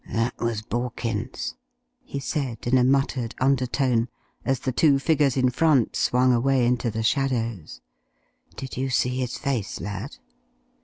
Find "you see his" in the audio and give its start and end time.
8.77-9.37